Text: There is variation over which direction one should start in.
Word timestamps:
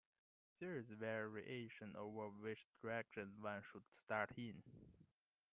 There 0.59 0.77
is 0.79 0.89
variation 0.89 1.95
over 1.95 2.29
which 2.29 2.65
direction 2.81 3.35
one 3.39 3.61
should 3.71 3.87
start 4.03 4.31
in. 4.35 4.63